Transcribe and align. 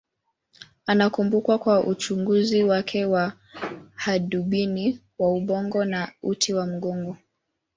Anakumbukwa 0.85 1.57
kwa 1.59 1.83
uchunguzi 1.83 2.63
wake 2.63 3.05
wa 3.05 3.33
hadubini 3.95 4.99
wa 5.19 5.33
ubongo 5.33 5.85
na 5.85 6.11
uti 6.23 6.53
wa 6.53 6.67
mgongo. 6.67 7.17